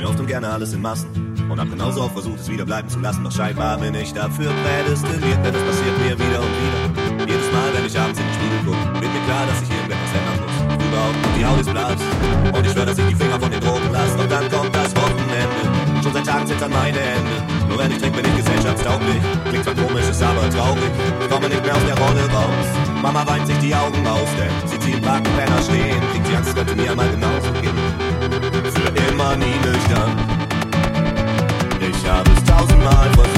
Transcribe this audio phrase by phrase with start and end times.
[0.00, 1.08] mir oft und gerne alles in Massen.
[1.50, 3.22] Und hab genauso oft versucht, es wieder bleiben zu lassen.
[3.24, 7.26] Doch scheinbar bin ich dafür prädestiniert, denn es passiert mir wieder und wieder.
[7.26, 10.12] Jedes Mal, wenn ich abends in den Spiegel gucke, wird mir klar, dass ich irgendetwas
[10.16, 10.56] ändern muss.
[10.86, 12.02] Überhaupt, die Haut ist blass.
[12.56, 14.16] Und ich schwör, dass ich die Finger von den Drogen lasse.
[14.16, 15.62] Doch dann kommt das Wochenende.
[16.02, 17.36] Schon seit Tagen zittern meine Hände.
[17.68, 19.22] Nur wenn ich trinke, bin ich gesellschaftstauglich.
[19.50, 20.92] Klingt zwar komisch, ist aber traurig.
[21.20, 22.66] Ich komme nicht mehr aus der Rolle raus.
[23.02, 26.00] Mama weint sich die Augen aus, denn sie zieht Parken, Penner stehen.
[26.12, 27.09] Kriegt sie Angst, könnte mir mal
[32.90, 33.29] my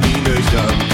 [0.00, 0.91] Löcher.